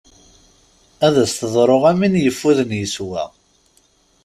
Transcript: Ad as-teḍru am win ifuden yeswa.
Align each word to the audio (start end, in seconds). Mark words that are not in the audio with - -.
Ad 1.05 1.15
as-teḍru 1.23 1.77
am 1.89 1.99
win 2.01 2.19
ifuden 2.29 2.71
yeswa. 2.79 3.23